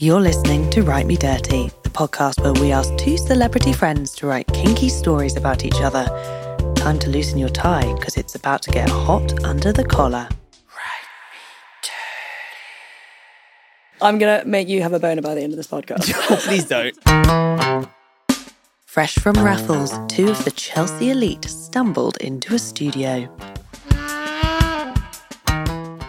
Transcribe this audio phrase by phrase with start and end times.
[0.00, 4.28] You're listening to Write Me Dirty, the podcast where we ask two celebrity friends to
[4.28, 6.04] write kinky stories about each other.
[6.76, 10.28] Time to loosen your tie because it's about to get hot under the collar.
[14.00, 16.12] I'm gonna make you have a boner by the end of this podcast.
[16.46, 16.96] Please don't.
[18.86, 23.28] Fresh from Raffles, two of the Chelsea elite stumbled into a studio.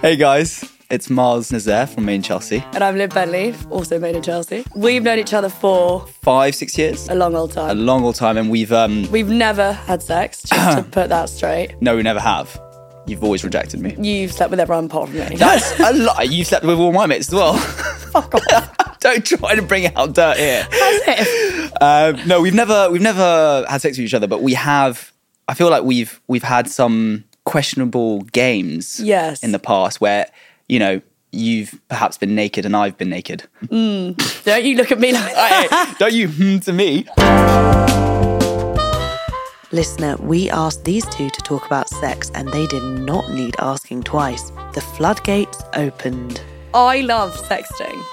[0.03, 2.63] Hey guys, it's Miles Nazaire from Made in Chelsea.
[2.73, 4.65] and I'm Liv Bentley, also made in Chelsea.
[4.75, 7.69] We've known each other for Five, six years, a long old time.
[7.69, 11.29] a long old time, and we've um We've never had sex, just to put that
[11.29, 11.79] straight.
[11.81, 12.59] no, we never have.
[13.05, 13.95] You've always rejected me.
[13.99, 15.35] You've slept with everyone apart from me.
[15.35, 16.23] That's a lie.
[16.23, 17.53] You've slept with all my mates as well.
[18.11, 18.99] Fuck off.
[18.99, 20.67] Don't try to bring out dirt here.
[21.81, 25.11] Um, no, we've never we've never had sex with each other, but we have.
[25.47, 28.99] I feel like we've we've had some questionable games.
[28.99, 29.43] Yes.
[29.43, 30.29] In the past, where
[30.69, 31.01] you know
[31.31, 33.43] you've perhaps been naked and I've been naked.
[33.69, 34.15] Don't
[34.63, 35.95] you look at me like that.
[35.99, 37.05] Don't you hmm to me?
[39.71, 44.01] Listener, we asked these two to talk about sex and they did not need asking
[44.01, 44.49] twice.
[44.73, 46.41] The floodgates opened.
[46.73, 48.03] I love sexting.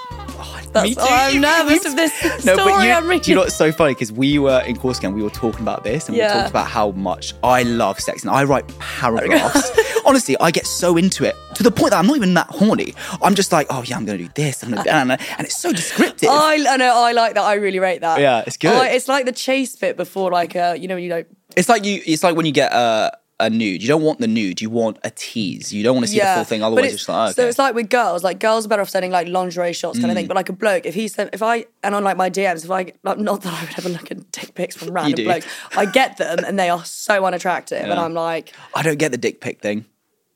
[0.77, 1.01] That's Me too.
[1.01, 3.29] why I'm nervous of this No, story but you, I'm reading.
[3.29, 3.93] you know what's so funny?
[3.93, 4.75] Because we were in
[5.07, 6.27] and we were talking about this and Yeah.
[6.27, 9.71] we talked about how much I love sex and I write paragraphs.
[10.05, 12.93] Honestly, I get so into it to the point that I'm not even that horny.
[13.21, 14.63] I'm just like, oh yeah, I'm going to do this.
[14.63, 16.29] I'm to and, and it's so descriptive.
[16.29, 17.43] I, I know I like that.
[17.43, 18.19] I really rate that.
[18.19, 18.71] Yeah, it's good.
[18.73, 21.23] I- it's like the chase bit before, like uh, you know, when you know,
[21.55, 22.01] It's like you.
[22.05, 23.81] It's like when you get a, a nude.
[23.83, 24.61] You don't want the nude.
[24.61, 25.71] You want a tease.
[25.71, 26.63] You don't want to see the full thing.
[26.63, 28.89] Otherwise, it's, it's like, oh, so it's like with girls, like girls are better off
[28.89, 30.19] sending like lingerie shots kind of Mm.
[30.21, 30.27] thing.
[30.27, 32.71] But like a bloke, if he sent, if I and on like my DMs, if
[32.71, 35.85] I like, not that I would ever look at dick pics from random blokes, I
[35.85, 39.39] get them and they are so unattractive, and I'm like, I don't get the dick
[39.39, 39.85] pic thing.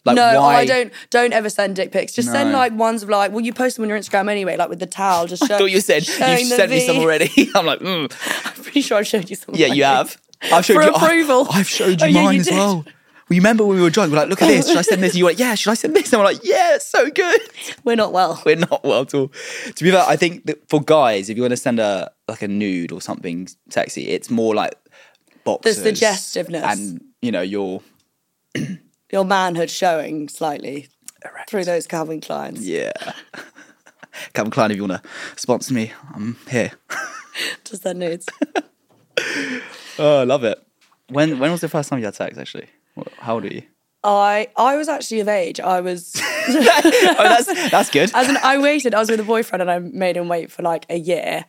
[0.03, 0.55] Like, no, why?
[0.61, 2.13] I don't, don't ever send dick pics.
[2.13, 4.69] Just send like ones of like, well, you post them on your Instagram anyway, like
[4.69, 5.27] with the towel.
[5.27, 5.55] Just show.
[5.55, 7.29] I thought you said the sent me some already.
[7.55, 8.11] I'm like, mm.
[8.45, 9.53] I'm pretty sure I've showed you some.
[9.55, 10.19] yeah, you have.
[10.51, 11.45] I've showed For you approval.
[11.51, 12.55] I've showed you Oh, yeah, mine you as did.
[12.55, 12.83] well.
[13.37, 14.11] Remember when we were drunk?
[14.11, 14.67] We're like, look at this.
[14.67, 15.13] Should I send this?
[15.13, 15.55] And you were like, yeah.
[15.55, 16.11] Should I send this?
[16.11, 17.41] And we're like, yeah, it's so good.
[17.83, 18.41] We're not well.
[18.45, 19.31] We're not well at all.
[19.75, 22.41] To be fair, I think that for guys, if you want to send a like
[22.41, 24.75] a nude or something sexy, it's more like
[25.43, 25.77] boxes.
[25.77, 26.63] The suggestiveness.
[26.63, 27.81] and you know your
[29.11, 30.87] Your manhood showing slightly
[31.49, 32.59] through those Calvin Kleins.
[32.61, 32.93] yeah.
[34.33, 36.71] Calvin Klein, if you want to sponsor me, I'm here.
[37.63, 38.27] Just their nudes.
[39.99, 40.61] Oh, I love it.
[41.09, 42.37] When when was the first time you had sex?
[42.37, 42.67] Actually,
[43.19, 43.63] how old are you?
[44.03, 45.59] I I was actually of age.
[45.59, 46.13] I was
[46.47, 48.11] Oh, that's that's good.
[48.15, 48.95] as in I waited.
[48.95, 51.45] I was with a boyfriend and I made him wait for like a year,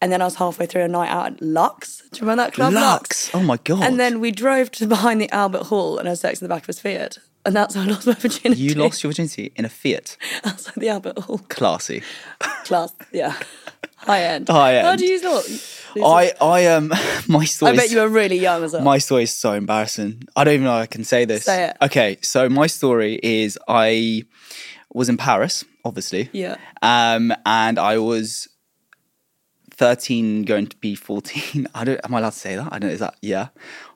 [0.00, 2.02] and then I was halfway through a night out at Lux.
[2.12, 2.72] Do you remember that club?
[2.74, 3.34] Lux.
[3.34, 3.82] Oh my god.
[3.82, 6.62] And then we drove to behind the Albert Hall and had sex in the back
[6.62, 8.62] of his Fiat, and that's how I lost my virginity.
[8.62, 10.16] you lost your virginity in a Fiat.
[10.44, 11.38] outside the Albert Hall.
[11.48, 12.04] Classy.
[12.64, 13.34] Class, yeah,
[13.96, 14.48] high end.
[14.48, 14.86] High end.
[14.86, 15.75] How do you thought?
[16.04, 16.92] I I um
[17.28, 17.72] my story.
[17.72, 18.82] I bet you were really young as well.
[18.82, 20.22] My story is so embarrassing.
[20.34, 21.44] I don't even know I can say this.
[21.44, 21.76] Say it.
[21.82, 24.24] Okay, so my story is I
[24.92, 26.30] was in Paris, obviously.
[26.32, 26.56] Yeah.
[26.82, 28.48] Um, and I was
[29.76, 31.68] thirteen, going to be fourteen.
[31.74, 32.00] I don't.
[32.04, 32.68] Am I allowed to say that?
[32.72, 32.90] I don't.
[32.90, 33.48] Is that yeah?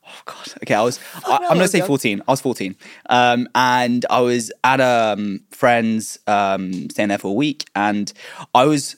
[0.07, 0.55] Oh God.
[0.63, 1.01] Okay, I was.
[1.25, 2.23] I, no, I'm gonna I say fourteen.
[2.29, 2.77] I was fourteen.
[3.09, 8.13] Um, and I was at a um, friend's, um, staying there for a week, and
[8.55, 8.97] I was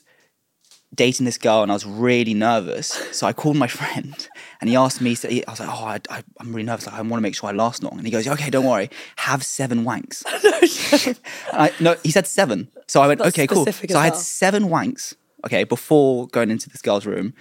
[0.93, 2.87] dating this girl and I was really nervous.
[3.11, 4.27] So I called my friend
[4.61, 6.87] and he asked me, so he, I was like, oh, I, I, I'm really nervous.
[6.87, 7.97] Like, I want to make sure I last long.
[7.97, 8.89] And he goes, okay, don't worry.
[9.17, 10.23] Have seven wanks.
[11.53, 12.69] I, no, he said seven.
[12.87, 13.65] So I went, That's okay, cool.
[13.65, 15.15] So as I had seven wanks,
[15.45, 17.33] okay, before going into this girl's room.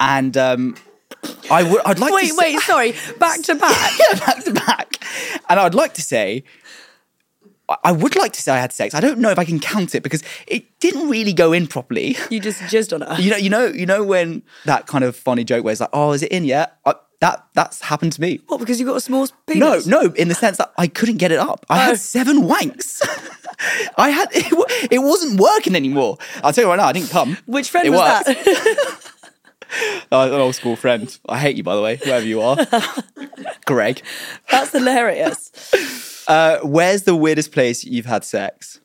[0.00, 0.76] And um,
[1.50, 2.92] I would, I'd like to Wait, wait, sorry.
[3.18, 3.92] Back to back.
[3.98, 5.04] yeah, back to back.
[5.48, 6.44] And I'd like to say,
[7.84, 8.94] I- would like to say I had sex.
[8.94, 12.16] I don't know if I can count it because it didn't really go in properly.
[12.30, 13.20] You just jizzed on her.
[13.20, 15.90] You know, you know, you know when that kind of funny joke where it's like,
[15.92, 18.40] "Oh, is it in yet?" I, that that's happened to me.
[18.46, 18.58] What?
[18.60, 19.86] Because you got a small penis?
[19.86, 21.66] No, no, in the sense that I couldn't get it up.
[21.68, 21.86] I Oh.
[21.88, 23.02] had seven wanks.
[23.98, 24.46] I had it,
[24.92, 26.16] it wasn't working anymore.
[26.44, 27.36] I'll tell you right now, I didn't come.
[27.46, 28.26] Which friend It was worked.
[28.44, 29.00] that?
[30.10, 31.18] Uh, an old school friend.
[31.28, 32.56] I hate you, by the way, whoever you are.
[33.66, 34.00] Greg.
[34.50, 35.50] That's hilarious.
[36.28, 38.80] Uh, where's the weirdest place you've had sex?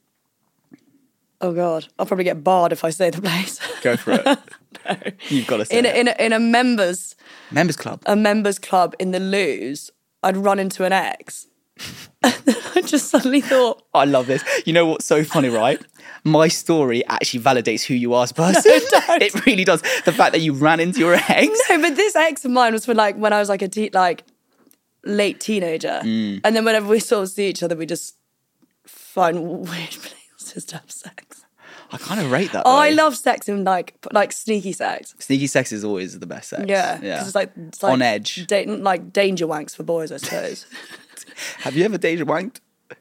[1.41, 3.59] Oh god, I'll probably get barred if I say the place.
[3.81, 5.15] Go for it.
[5.29, 5.95] You've got to say in a, it.
[5.97, 7.15] in a, in a members
[7.51, 8.01] Members Club.
[8.05, 9.91] a members club in the loos,
[10.23, 11.47] I'd run into an ex.
[12.23, 14.43] I just suddenly thought, I love this.
[14.65, 15.81] You know what's so funny, right?
[16.23, 18.61] My story actually validates who you are as a person.
[18.65, 19.81] it really does.
[20.05, 21.47] The fact that you ran into your ex.
[21.69, 23.89] no, but this ex of mine was for like when I was like a te-
[23.93, 24.23] like
[25.05, 26.41] late teenager, Mm.
[26.43, 28.15] and then whenever we sort of see each other, we just
[28.85, 29.89] find weird
[30.39, 31.41] places to have sex.
[31.91, 32.63] I kind of rate that.
[32.65, 35.13] Oh, I love sex and like like sneaky sex.
[35.19, 36.63] sneaky sex is always the best sex.
[36.67, 37.21] Yeah, yeah.
[37.23, 38.47] it's like it's like On edge.
[38.47, 40.65] da- like danger wanks for boys, I suppose.
[41.59, 42.57] Have you ever danger wanked?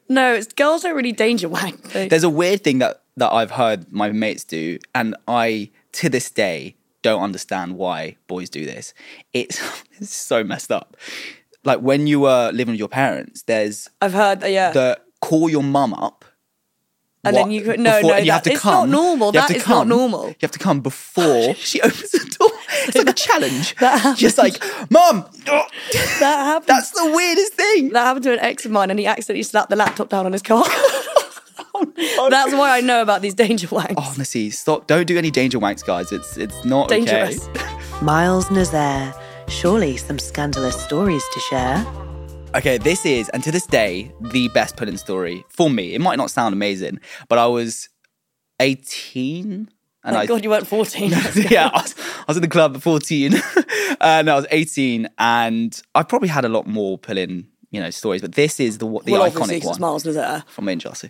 [0.09, 1.91] no, it's girls don't really danger wank.
[1.91, 6.09] They, There's a weird thing that that I've heard my mates do, and I to
[6.09, 8.93] this day don't understand why boys do this.
[9.33, 9.59] It's,
[9.99, 10.95] it's so messed up.
[11.65, 14.51] Like when you were living with your parents, there's I've heard that.
[14.51, 16.25] Yeah, the call your mum up.
[17.25, 18.91] And then you could- no, before- no, and you have that- to it's not come.
[18.91, 19.33] normal.
[19.33, 20.27] You have That not normal.
[20.27, 22.49] You have to come before she opens the door.
[22.85, 23.75] It's like a challenge.
[23.79, 24.19] That happens.
[24.19, 24.61] Just like,
[24.91, 25.69] mum, that
[26.21, 26.67] happened.
[26.67, 27.89] that's the weirdest thing.
[27.93, 30.33] that happened to an ex of mine, and he accidentally slapped the laptop down on
[30.33, 30.65] his car.
[31.75, 33.95] Oh, That's why I know about these danger wanks.
[33.97, 34.85] Honestly, stop!
[34.87, 36.11] Don't do any danger wanks, guys.
[36.11, 37.47] It's it's not Dangerous.
[37.47, 37.65] Okay.
[38.01, 39.13] Miles Nazaire.
[39.47, 41.85] Surely some scandalous stories to share.
[42.55, 45.93] Okay, this is, and to this day, the best pudding story for me.
[45.95, 47.89] It might not sound amazing, but I was
[48.59, 49.69] 18 and
[50.03, 50.25] Thank I.
[50.25, 51.09] God you weren't 14.
[51.49, 53.33] yeah, I was, I was in the club at 14.
[54.01, 58.21] and I was 18, and I probably had a lot more pudding, you know, stories,
[58.21, 60.43] but this is the what the well, obviously, iconic 'cause one Miles was there.
[60.47, 61.09] from Made in Chelsea.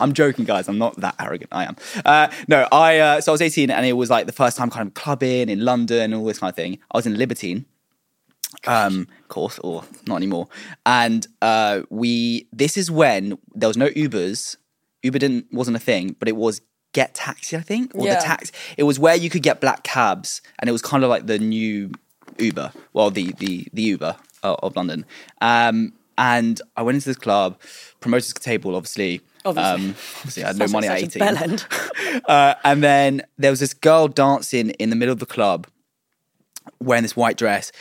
[0.00, 0.68] I'm joking, guys.
[0.68, 1.50] I'm not that arrogant.
[1.52, 1.76] I am.
[2.04, 2.98] Uh, no, I.
[2.98, 5.48] Uh, so I was 18, and it was like the first time kind of clubbing
[5.48, 6.78] in London and all this kind of thing.
[6.90, 7.66] I was in Libertine,
[8.66, 10.48] um, of course, or not anymore.
[10.86, 12.46] And uh, we.
[12.52, 14.56] This is when there was no Ubers.
[15.02, 16.60] Uber didn't wasn't a thing, but it was
[16.92, 18.16] Get Taxi, I think, or Yeah.
[18.16, 18.50] the tax.
[18.76, 21.38] It was where you could get black cabs, and it was kind of like the
[21.38, 21.92] new
[22.38, 25.04] Uber, well, the the the Uber uh, of London.
[25.40, 27.58] Um, and I went into this club,
[28.00, 29.20] promoters table, obviously.
[29.44, 29.72] Obviously.
[29.72, 31.22] Um, obviously, I had no money at such 18.
[31.22, 31.66] bellend.
[32.26, 35.66] Uh, and then there was this girl dancing in the middle of the club
[36.80, 37.72] wearing this white dress,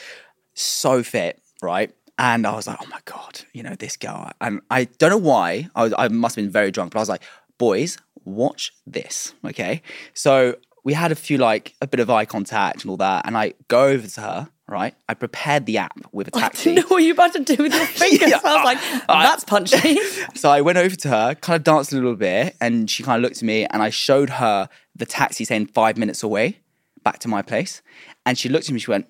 [0.53, 1.91] so fit, right?
[2.17, 4.31] And I was like, oh my God, you know, this girl.
[4.41, 7.01] And I don't know why, I, was, I must have been very drunk, but I
[7.01, 7.23] was like,
[7.57, 9.81] boys, watch this, okay?
[10.13, 13.25] So we had a few, like, a bit of eye contact and all that.
[13.25, 14.95] And I go over to her, right?
[15.07, 16.71] I prepared the app with a taxi.
[16.71, 18.29] I didn't know what you were about to do with your fingers.
[18.29, 18.39] Yeah.
[18.43, 19.99] I was like, that's punchy.
[20.35, 23.17] So I went over to her, kind of danced a little bit, and she kind
[23.17, 26.59] of looked at me, and I showed her the taxi saying five minutes away,
[27.03, 27.81] back to my place.
[28.25, 29.07] And she looked at me, she went,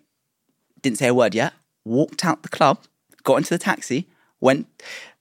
[0.81, 1.53] didn't say a word yet,
[1.85, 2.79] walked out the club,
[3.23, 4.07] got into the taxi,
[4.41, 4.67] went,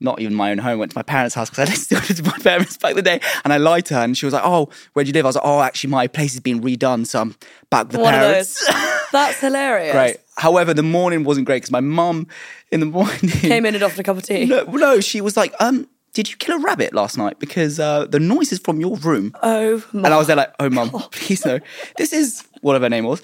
[0.00, 2.26] not even my own home, went to my parents' house because I still lived with
[2.26, 3.20] my parents back the day.
[3.44, 5.26] And I lied to her, and she was like, oh, where do you live?
[5.26, 7.36] I was like, oh, actually, my place has been redone, so I'm
[7.70, 8.66] back with the One parents.
[9.12, 9.92] That's hilarious.
[9.92, 10.16] Great.
[10.36, 12.26] However, the morning wasn't great because my mum
[12.70, 14.44] in the morning Came in and offered a cup of tea.
[14.44, 17.38] no, no, she was like, um, did you kill a rabbit last night?
[17.38, 19.34] Because uh, the noise is from your room.
[19.42, 19.82] Oh.
[19.92, 21.60] And I was there like, oh, mum, please no.
[21.96, 23.22] This is whatever her name was.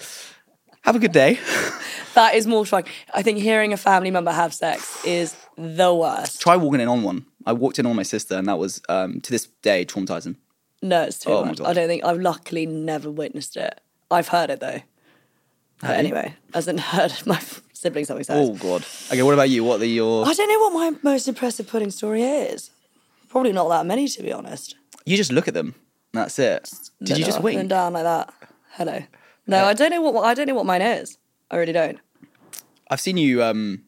[0.83, 1.39] Have a good day.
[2.13, 2.85] That is more mortifying.
[3.13, 6.41] I think hearing a family member have sex is the worst.
[6.41, 7.25] Try walking in on one.
[7.45, 10.35] I walked in on my sister, and that was um, to this day traumatizing.
[10.81, 11.61] No, it's too Oh much.
[11.61, 13.79] I don't think I've luckily never witnessed it.
[14.11, 14.81] I've heard it though.
[15.81, 15.95] But Hey?
[15.97, 17.39] anyway, as in heard my
[17.73, 18.37] siblings having sex.
[18.39, 18.85] Oh god.
[19.11, 19.63] Okay, what about you?
[19.63, 20.25] What are your?
[20.27, 22.71] I don't know what my most impressive pudding story is.
[23.29, 24.75] Probably not that many, to be honest.
[25.05, 25.75] You just look at them.
[26.13, 26.71] That's it.
[27.03, 27.59] Did you just wink?
[27.59, 28.33] and down like that?
[28.71, 28.99] Hello.
[29.47, 31.17] No, I don't know what I don't know what mine is.
[31.51, 31.99] I really don't.
[32.89, 33.43] I've seen you.
[33.43, 33.84] Um,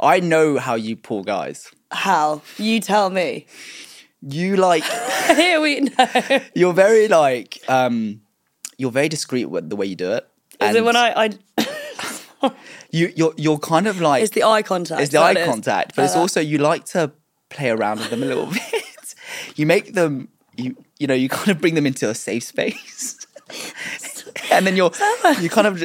[0.00, 1.70] I know how you pull guys.
[1.90, 2.42] How?
[2.58, 3.46] You tell me.
[4.22, 4.84] You like.
[5.36, 6.40] Here we know.
[6.54, 7.58] you're very like.
[7.68, 8.22] Um,
[8.78, 10.26] you're very discreet with the way you do it.
[10.60, 11.30] Is it when I,
[12.44, 12.50] I
[12.90, 15.00] you you're you're kind of like It's the eye contact.
[15.02, 15.46] it's the eye is.
[15.46, 17.12] contact, but it's also you like to
[17.50, 19.14] play around with them a little bit.
[19.54, 23.26] you make them you you know you kind of bring them into a safe space,
[24.50, 24.90] and then you're
[25.40, 25.82] you kind of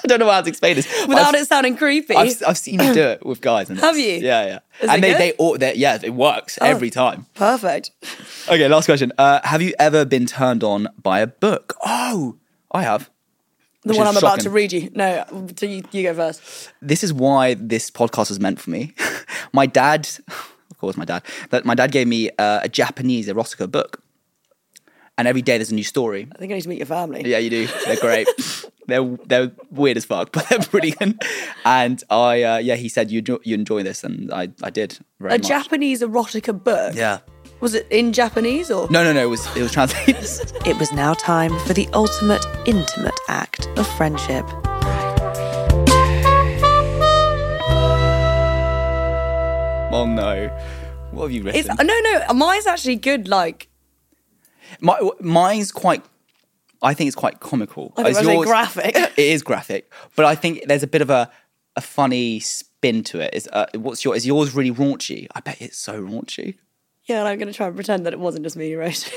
[0.04, 2.14] I don't know how to explain this without I've, it sounding creepy.
[2.14, 3.70] I've, I've seen you do it with guys.
[3.70, 4.14] And Have you?
[4.14, 4.58] Yeah, yeah.
[4.80, 5.34] Is and they good?
[5.38, 5.56] Oh.
[5.56, 7.26] they all yeah it works every time.
[7.34, 7.90] Perfect.
[8.48, 9.12] Okay, last question.
[9.16, 11.76] Uh, have you ever been turned on by a book?
[11.84, 12.36] Oh,
[12.72, 13.08] I have.
[13.84, 14.90] The one I'm about to read you.
[14.92, 15.24] No,
[15.60, 16.72] you, you go first.
[16.82, 18.92] this is why this podcast was meant for me.
[19.52, 23.70] my dad, of course, my dad, that my dad gave me uh, a Japanese erotica
[23.70, 24.02] book,
[25.16, 26.28] and every day there's a new story.
[26.34, 27.22] I think I need to meet your family.
[27.24, 27.68] Yeah, you do.
[27.86, 28.26] They're great.
[28.90, 31.22] They're they're weird as fuck, but they're brilliant.
[31.64, 34.98] And I, uh, yeah, he said you enjoy, you enjoy this, and I I did
[35.20, 35.48] A much.
[35.48, 36.94] Japanese erotica book.
[36.94, 37.18] Yeah.
[37.60, 38.88] Was it in Japanese or?
[38.90, 39.22] No, no, no.
[39.22, 40.16] It was it was translated.
[40.66, 44.44] It was now time for the ultimate intimate act of friendship.
[49.92, 50.48] oh no.
[51.10, 51.86] What have you It's, written?
[51.86, 52.34] no, no.
[52.34, 53.28] Mine's actually good.
[53.28, 53.68] Like
[54.80, 56.02] My, mine's quite.
[56.82, 57.92] I think it's quite comical.
[57.96, 58.96] I think Is I was saying yours- graphic.
[58.96, 61.30] it is graphic, but I think there's a bit of a
[61.76, 63.32] a funny spin to it.
[63.34, 65.26] Is uh, what's your is yours really raunchy?
[65.34, 66.56] I bet it's so raunchy.
[67.04, 69.10] Yeah, and I'm going to try and pretend that it wasn't just me who wrote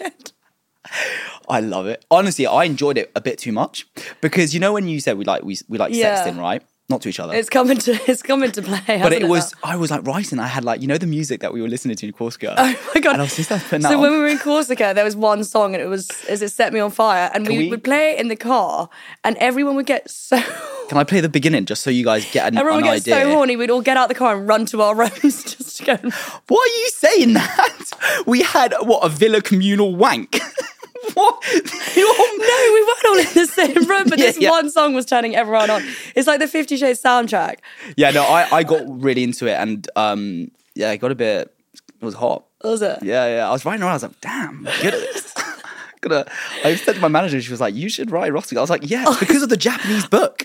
[0.00, 0.32] it.
[1.48, 2.04] I love it.
[2.10, 3.86] Honestly, I enjoyed it a bit too much
[4.20, 6.26] because you know when you said we like we we like Yeah.
[6.26, 6.62] sexting, right?
[6.90, 7.34] Not to each other.
[7.34, 8.80] It's coming to it's coming to play.
[8.86, 9.72] but it was now?
[9.72, 10.38] I was like writing.
[10.38, 12.54] I had like you know the music that we were listening to in Corsica.
[12.56, 13.12] Oh my god!
[13.12, 14.00] And I was just like, so on.
[14.00, 16.72] when we were in Corsica, there was one song, and it was "Is It Set
[16.72, 18.88] Me on Fire," and we, we- would play it in the car,
[19.22, 20.40] and everyone would get so
[20.88, 23.12] Can I play the beginning just so you guys get an, everyone an would get
[23.18, 23.30] idea?
[23.30, 23.56] so horny.
[23.56, 25.96] We'd all get out the car and run to our rooms just to go.
[26.48, 28.24] Why are you saying that?
[28.26, 30.38] We had what a villa communal wank.
[31.14, 31.44] what?
[31.96, 34.50] You're- No, we weren't all in the same room, but Yeah, this yeah.
[34.50, 35.82] one song was turning everyone on.
[36.14, 37.56] It's like the Fifty Shades soundtrack.
[37.96, 41.52] yeah, no, I, I got really into it and um yeah, it got a bit
[42.00, 42.44] it was hot.
[42.62, 42.98] Was it?
[43.02, 43.48] Yeah, yeah.
[43.48, 45.34] I was writing around, I was like, damn, good at this.
[46.00, 46.26] Gonna,
[46.64, 48.88] I said to my manager, she was like, "You should write erotica." I was like,
[48.88, 50.40] "Yeah, it's because of the Japanese book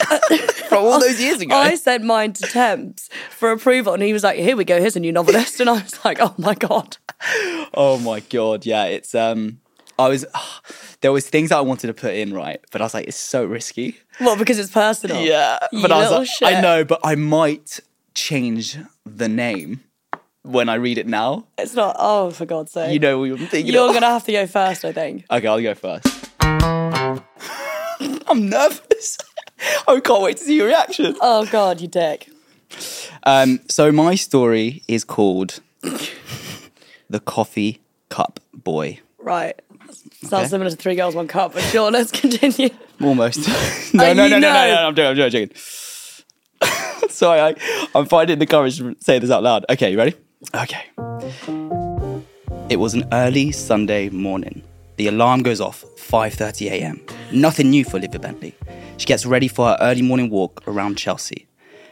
[0.68, 4.24] from all those years ago." I sent mine to Temps for approval, and he was
[4.24, 4.80] like, "Here we go.
[4.82, 6.98] Here's a new novelist." And I was like, "Oh my god."
[7.76, 9.60] Oh my god, yeah, it's um
[10.00, 10.26] I was
[11.02, 12.60] there was things that I wanted to put in, right?
[12.72, 13.98] But I was like, it's so risky.
[14.20, 15.22] Well, because it's personal.
[15.22, 15.60] Yeah.
[15.72, 16.48] You But I was like, shit.
[16.48, 17.80] I know, but I might
[18.14, 19.84] change the name
[20.44, 21.46] when I read it now.
[21.58, 21.96] It's not.
[22.00, 22.94] Oh, for God's sake.
[22.94, 23.94] You know what I'm thinking You're of.
[23.94, 25.26] gonna have to go first, I think.
[25.32, 26.08] Okay, I'll go first.
[28.28, 29.18] I'm nervous.
[29.88, 31.16] I can't wait to see your reaction.
[31.22, 32.30] Oh God, you dick.
[33.24, 35.60] Um, so my story is called
[37.10, 39.00] The Coffee Cup Boy.
[39.20, 39.62] Right.
[40.22, 40.48] Sounds Okay.
[40.48, 42.70] similar to Three Girls, One Cup, but sure, let's continue.
[43.02, 43.40] Almost.
[43.94, 45.42] no, no, no, no, no, no, I'm joking, I'm joking.
[45.44, 47.10] I'm joking.
[47.10, 47.56] Sorry, I,
[47.96, 49.66] I'm finding the courage to say this out loud.
[49.70, 50.16] Okay, you ready?
[50.56, 50.84] Okay.
[52.70, 54.64] It was an early Sunday morning.
[54.98, 57.02] The alarm goes off 5:30 a.m.
[57.32, 58.56] Nothing new for Olivia Bentley.
[58.98, 61.48] She gets ready for her early morning walk around Chelsea.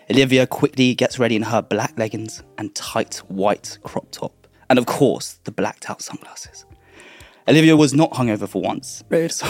[0.10, 4.86] Olivia quickly gets ready in her black leggings and tight white crop top, and of
[4.86, 6.66] course the blacked out sunglasses.
[7.48, 9.04] Olivia was not hungover for once.
[9.10, 9.34] Rude.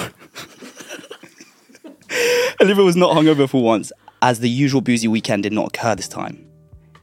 [2.62, 6.07] Olivia was not hungover for once, as the usual boozy weekend did not occur this
[6.07, 6.48] time.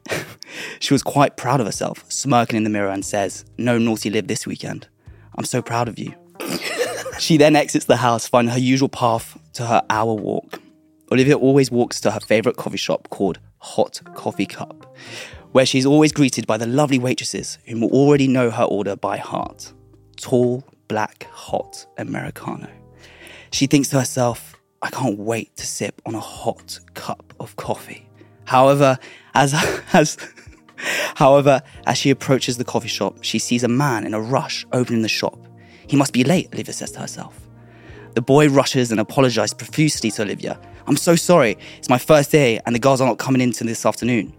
[0.81, 4.29] she was quite proud of herself, smirking in the mirror and says, No naughty Liv
[4.29, 4.89] this weekend.
[5.37, 6.15] I'm so proud of you.
[7.19, 10.61] she then exits the house, finding her usual path to her hour walk.
[11.11, 14.95] Olivia always walks to her favourite coffee shop called Hot Coffee Cup,
[15.53, 19.73] where she's always greeted by the lovely waitresses who already know her order by heart.
[20.17, 22.69] Tall, black, hot Americano.
[23.53, 28.09] She thinks to herself, I can't wait to sip on a hot cup of coffee.
[28.45, 28.99] However,
[29.35, 29.55] as
[29.93, 30.17] as
[31.17, 35.03] however, as she approaches the coffee shop, she sees a man in a rush opening
[35.03, 35.39] the shop.
[35.87, 37.49] He must be late, Olivia says to herself.
[38.15, 40.61] The boy rushes and apologizes profusely to Olivia.
[40.87, 41.59] I'm so sorry.
[41.77, 44.35] It's my first day and the girls are not coming in till this afternoon.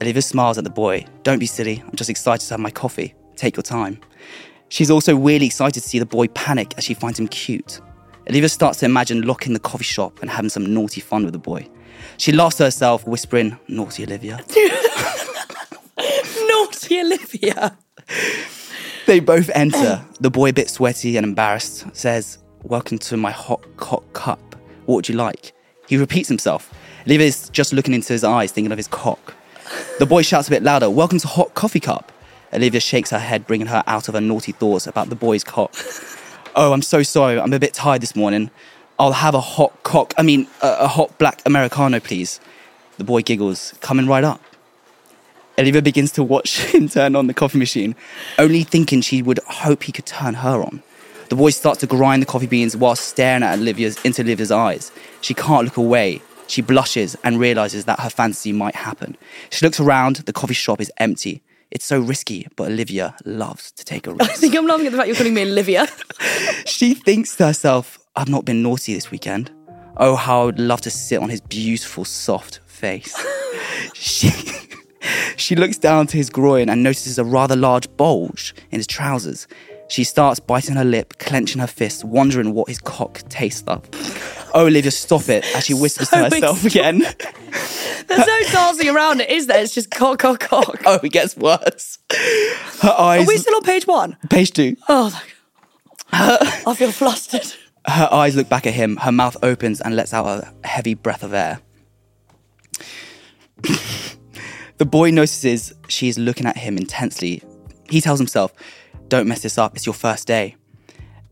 [0.00, 1.06] Olivia smiles at the boy.
[1.22, 1.82] Don't be silly.
[1.86, 3.14] I'm just excited to have my coffee.
[3.36, 4.00] Take your time.
[4.68, 7.80] She's also really excited to see the boy panic as she finds him cute.
[8.28, 11.38] Olivia starts to imagine locking the coffee shop and having some naughty fun with the
[11.38, 11.68] boy.
[12.16, 14.36] She laughs to herself, whispering, Naughty Olivia.
[16.48, 17.76] Naughty Olivia.
[19.06, 20.02] They both enter.
[20.20, 24.40] The boy, a bit sweaty and embarrassed, says, Welcome to my hot cock cup.
[24.86, 25.52] What would you like?
[25.86, 26.72] He repeats himself.
[27.06, 29.34] Olivia's just looking into his eyes, thinking of his cock.
[29.98, 32.10] The boy shouts a bit louder, Welcome to Hot Coffee Cup.
[32.54, 35.74] Olivia shakes her head, bringing her out of her naughty thoughts about the boy's cock.
[36.56, 37.38] Oh, I'm so sorry.
[37.38, 38.50] I'm a bit tired this morning.
[38.98, 42.40] I'll have a hot cock, I mean, a, a hot black Americano, please.
[42.96, 44.40] The boy giggles, coming right up.
[45.58, 47.96] Olivia begins to watch him turn on the coffee machine,
[48.38, 50.82] only thinking she would hope he could turn her on.
[51.28, 54.92] The boy starts to grind the coffee beans while staring at Olivia's into Olivia's eyes.
[55.20, 56.22] She can't look away.
[56.46, 59.16] She blushes and realizes that her fantasy might happen.
[59.50, 61.42] She looks around, the coffee shop is empty.
[61.74, 64.30] It's so risky, but Olivia loves to take a risk.
[64.30, 65.88] I think I'm laughing at the fact you're calling me Olivia.
[66.66, 69.50] she thinks to herself, I've not been naughty this weekend.
[69.96, 73.14] Oh, how I would love to sit on his beautiful, soft face.
[73.94, 74.30] she,
[75.36, 79.48] she looks down to his groin and notices a rather large bulge in his trousers.
[79.88, 83.88] She starts biting her lip, clenching her fists, wondering what his cock tastes of.
[84.56, 86.98] Oh, Olivia, stop it, as she whispers So to herself again.
[88.06, 89.60] There's no dancing around it, is there?
[89.60, 90.80] It's just cock, cock, cock.
[90.86, 91.98] oh, it gets worse.
[92.80, 93.24] Her eyes.
[93.24, 94.16] Are we still on page one?
[94.30, 94.76] page two.
[94.88, 95.20] Oh,
[96.12, 97.52] I feel flustered.
[97.86, 101.22] Her eyes look back at him, her mouth opens and lets out a heavy breath
[101.24, 101.60] of air.
[104.78, 107.42] the boy notices she is looking at him intensely.
[107.90, 108.52] He tells himself,
[109.08, 110.56] Don't mess this up, it's your first day.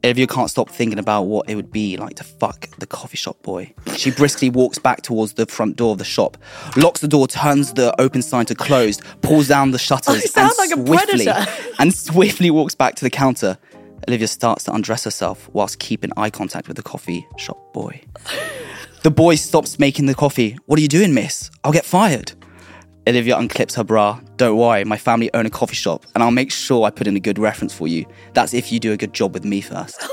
[0.04, 3.40] Olivia can't stop thinking about what it would be like to fuck the coffee shop
[3.42, 3.72] boy.
[3.96, 6.36] She briskly walks back towards the front door of the shop,
[6.76, 10.50] locks the door, turns the open sign to closed, pulls down the shutters, Oh, sound
[10.50, 11.52] and like a swiftly predator.
[11.78, 13.58] and swiftly walks back to the counter.
[14.08, 18.00] Olivia starts to undress herself whilst keeping eye contact with the coffee shop boy.
[19.04, 20.58] The boy stops making the coffee.
[20.66, 21.50] What are you doing, miss?
[21.62, 22.32] I'll get fired.
[23.08, 24.20] Olivia unclips her bra.
[24.36, 27.16] Don't worry, my family own a coffee shop, and I'll make sure I put in
[27.16, 28.06] a good reference for you.
[28.34, 30.00] That's if you do a good job with me first.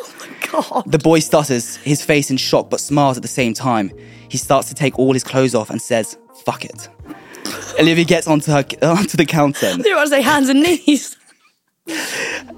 [0.52, 0.84] Oh my God.
[0.92, 3.92] The boy stutters, his face in shock, but smiles at the same time.
[4.30, 6.90] He starts to take all his clothes off and says, fuck it.
[7.80, 9.72] Olivia gets onto her onto the counter.
[9.76, 11.16] You want to say hands and knees?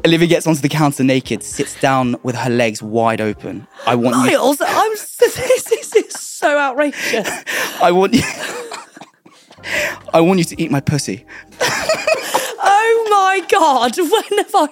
[0.06, 3.68] Olivia gets onto the counter naked, sits down with her legs wide open.
[3.86, 4.38] I want you.
[4.38, 4.92] Miles, I'm.
[4.92, 7.30] This is so outrageous.
[7.82, 8.24] I want you.
[10.14, 11.26] I want you to eat my pussy.
[12.64, 13.98] Oh my God.
[13.98, 14.68] When have I.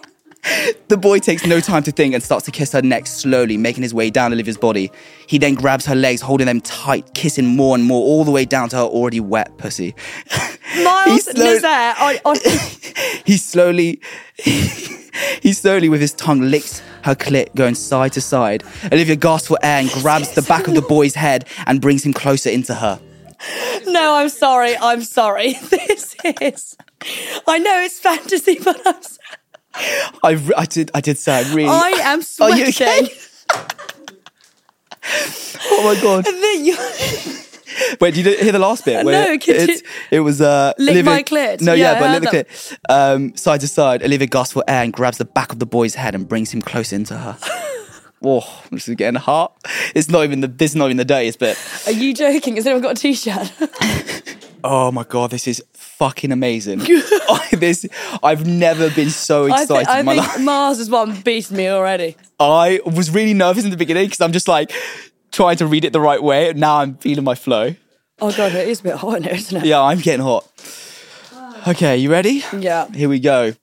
[0.88, 3.84] The boy takes no time to think and starts to kiss her neck slowly, making
[3.84, 4.90] his way down Olivia's body.
[5.28, 8.46] He then grabs her legs, holding them tight, kissing more and more, all the way
[8.46, 9.96] down to her already wet pussy.
[10.84, 14.00] Miles, slow- Lizette, I, I, He slowly,
[14.38, 18.64] he slowly with his tongue licks her clit, going side to side.
[18.92, 22.14] Olivia gasps for air and grabs the back of the boy's head and brings him
[22.14, 23.00] closer into her.
[23.88, 24.76] no, I'm sorry.
[24.78, 25.54] I'm sorry.
[25.70, 26.78] This is.
[27.48, 28.96] I know it's fantasy, but I'm.
[30.24, 31.70] I, I did, I did say, I really.
[31.70, 33.06] I am Are you sweating.
[33.08, 33.16] okay?
[35.72, 36.28] oh my god!
[36.28, 36.78] And then you-
[38.02, 39.06] Wait, did you hear the last bit?
[39.06, 39.82] No, it's-
[40.12, 41.62] it was uh, Lick Olivia, my clit.
[41.62, 42.78] No, Yeah, yeah, but lick the clit.
[42.90, 45.96] Um, side to side, Olivia gasps for air and grabs the back of the boy's
[45.96, 47.38] head and brings him close into her.
[48.24, 49.56] Oh, this is getting hot.
[49.96, 50.48] It's not even the.
[50.48, 51.58] This is not even the dirtiest bit.
[51.88, 52.56] Are you joking?
[52.56, 53.52] Has anyone got a t-shirt?
[54.64, 56.82] Oh my god, this is fucking amazing.
[57.52, 57.86] This,
[58.24, 60.42] I've never been so I, excited I in my think life.
[60.42, 62.16] Mars is one beats me already.
[62.40, 64.72] I was really nervous in the beginning because I'm just like
[65.32, 66.54] trying to read it the right way.
[66.54, 67.76] Now I'm feeling my flow.
[68.20, 69.66] Oh god, it is a bit hot in here, isn't it?
[69.66, 70.48] Yeah, I'm getting hot.
[71.68, 72.44] Okay, you ready?
[72.58, 72.88] Yeah.
[72.92, 73.54] Here we go.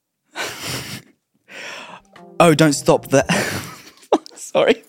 [2.39, 3.25] Oh, don't stop there.
[4.47, 4.81] Sorry.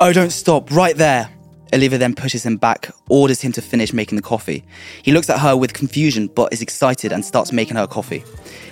[0.00, 0.72] Oh, don't stop.
[0.72, 1.30] Right there.
[1.72, 4.64] Olivia then pushes him back, orders him to finish making the coffee.
[5.02, 8.24] He looks at her with confusion, but is excited and starts making her coffee.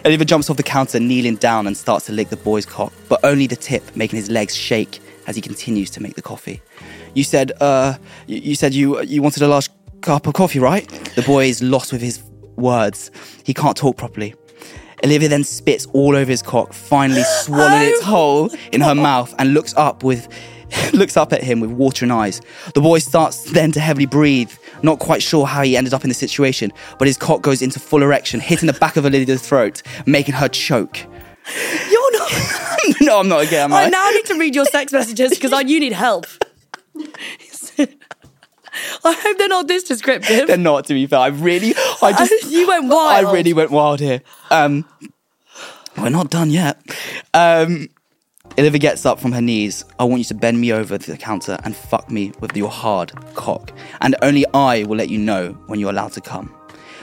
[0.04, 3.20] Olivia jumps off the counter, kneeling down, and starts to lick the boy's cock, but
[3.22, 6.61] only the tip, making his legs shake as he continues to make the coffee.
[7.14, 9.68] You said, uh, you, you said you you wanted a large
[10.00, 10.88] cup of coffee, right?
[11.14, 12.20] The boy is lost with his
[12.56, 13.12] words.
[13.44, 14.35] He can't talk properly.
[15.04, 18.06] Olivia then spits all over his cock, finally swallowing its oh.
[18.06, 20.28] whole in her mouth, and looks up with
[20.92, 22.40] looks up at him with watering eyes.
[22.74, 26.09] The boy starts then to heavily breathe, not quite sure how he ended up in
[26.09, 29.82] the situation, but his cock goes into full erection, hitting the back of Olivia's throat,
[30.06, 30.98] making her choke.
[31.90, 32.32] You're not.
[33.00, 33.72] no, I'm not again.
[33.72, 33.85] I?
[33.85, 36.26] I now need to read your sex messages because I you need help.
[39.04, 40.46] I hope they're not this descriptive.
[40.46, 41.18] They're not, to be fair.
[41.18, 43.26] I really, I just, you went wild.
[43.26, 44.22] I really went wild here.
[44.50, 44.84] Um,
[45.96, 46.80] we're not done yet.
[47.32, 47.88] Um,
[48.58, 49.84] Olivia gets up from her knees.
[49.98, 53.12] I want you to bend me over the counter and fuck me with your hard
[53.34, 53.72] cock.
[54.00, 56.54] And only I will let you know when you're allowed to come.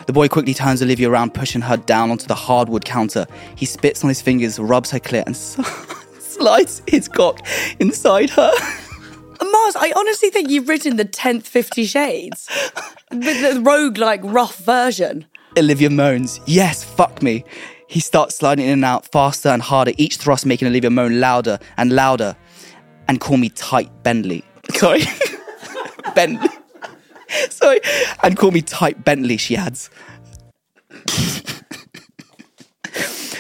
[0.06, 3.26] The boy quickly turns Olivia around, pushing her down onto the hardwood counter.
[3.56, 5.38] He spits on his fingers, rubs her clit, and
[6.22, 7.40] slides his cock
[7.80, 8.52] inside her.
[9.76, 12.48] I honestly think you've written the tenth Fifty Shades,
[13.10, 15.26] the, the rogue like rough version.
[15.58, 17.44] Olivia moans, Yes, fuck me.
[17.88, 21.60] He starts sliding in and out faster and harder, each thrust making Olivia moan louder
[21.78, 22.36] and louder
[23.08, 24.44] and call me tight Bentley.
[24.72, 25.04] Sorry.
[26.16, 26.50] Bentley.
[27.50, 27.80] Sorry.
[28.24, 29.90] And call me tight Bentley, she adds.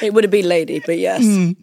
[0.04, 1.24] It would have been lady, but yes.
[1.24, 1.56] Mm.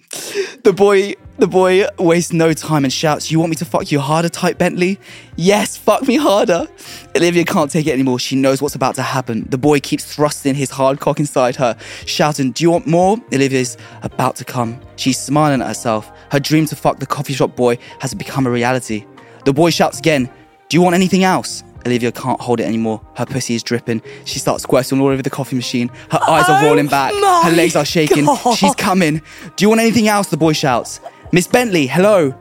[0.63, 3.99] The boy the boy wastes no time and shouts, You want me to fuck you
[3.99, 5.01] harder, tight Bentley?
[5.37, 6.67] Yes, fuck me harder.
[7.17, 8.19] Olivia can't take it anymore.
[8.19, 9.47] She knows what's about to happen.
[9.49, 13.17] The boy keeps thrusting his hard cock inside her, shouting, Do you want more?
[13.33, 14.79] Olivia's about to come.
[14.97, 16.13] She's smiling at herself.
[16.31, 19.07] Her dream to fuck the coffee shop boy has become a reality.
[19.47, 20.29] The boy shouts again,
[20.69, 21.65] Do you want anything else?
[21.87, 23.01] Olivia can't hold it anymore.
[23.17, 24.03] Her pussy is dripping.
[24.25, 25.89] She starts squirting all over the coffee machine.
[26.11, 27.13] Her eyes are Oh rolling back.
[27.13, 28.27] Her legs are shaking.
[28.27, 28.57] God.
[28.57, 29.23] She's coming.
[29.57, 30.29] Do you want anything else?
[30.29, 31.01] The boy shouts.
[31.33, 32.35] Miss Bentley, hello.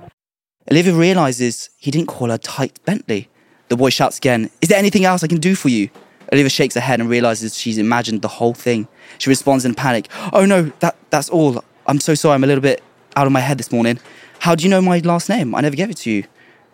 [0.72, 3.30] Olivia realizes he didn't call her tight Bentley.
[3.70, 5.90] The boy shouts again, Is there anything else I can do for you?
[6.34, 8.88] Olivia shakes her head and realizes she's imagined the whole thing.
[9.20, 11.64] She responds in panic, Oh no, that, that's all.
[11.88, 12.84] I'm so sorry, I'm a little bit
[13.16, 14.00] out of my head this morning.
[14.40, 15.56] How do you know my last name?
[15.56, 16.24] I never gave it to you.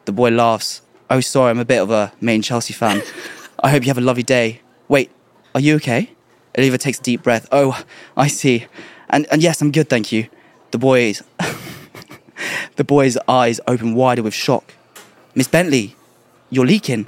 [0.06, 0.82] The boy laughs.
[1.10, 3.02] Oh, sorry, I'm a bit of a Made in Chelsea fan.
[3.64, 4.62] I hope you have a lovely day.
[4.88, 5.12] Wait,
[5.54, 6.12] are you okay?
[6.58, 7.48] Olivia takes a deep breath.
[7.52, 7.84] Oh,
[8.18, 8.66] I see.
[9.10, 10.28] And, and yes, I'm good, thank you.
[10.72, 11.24] The boy is.
[12.76, 14.74] The boy's eyes open wider with shock.
[15.34, 15.96] Miss Bentley,
[16.50, 17.08] you're leaking.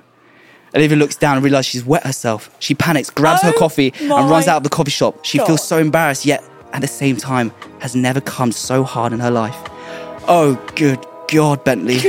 [0.74, 2.50] Olivia looks down and realizes she's wet herself.
[2.60, 5.26] She panics, grabs her Oh coffee, and runs out of the coffee shop.
[5.26, 9.20] She feels so embarrassed, yet at the same time has never come so hard in
[9.20, 9.58] her life.
[10.30, 12.00] Oh, good God, Bentley.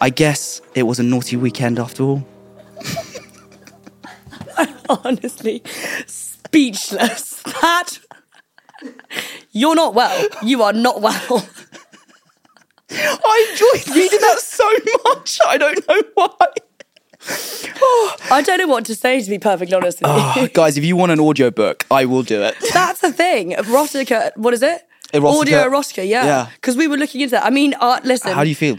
[0.00, 2.26] I guess it was a naughty weekend after all.
[4.56, 5.62] I'm Honestly,
[6.06, 7.42] speechless.
[7.42, 7.98] That
[9.52, 10.28] you're not well.
[10.42, 11.48] You are not well.
[12.90, 14.70] I enjoyed reading that so
[15.04, 15.38] much.
[15.46, 16.46] I don't know why.
[18.30, 20.42] I don't know what to say to be perfectly honest with ah, you.
[20.42, 22.54] Oh, guys, if you want an audio book, I will do it.
[22.72, 23.52] That's the thing.
[23.52, 24.82] Erotica, what is it?
[25.14, 25.40] Erotica.
[25.40, 26.24] Audio erotica, yeah.
[26.24, 26.46] Yeah.
[26.54, 27.44] Because we were looking into that.
[27.46, 28.78] I mean, uh, listen, How do you feel?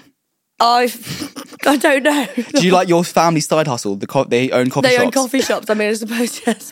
[0.59, 0.91] I,
[1.65, 2.27] I don't know.
[2.55, 3.95] Do you like your family side hustle?
[3.95, 5.69] The co- they own coffee they shops, own coffee shops.
[5.69, 6.71] I mean, I suppose yes.